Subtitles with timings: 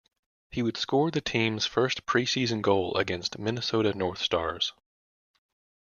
[0.49, 4.73] He would score the team's first preseason goal against the Minnesota North Stars.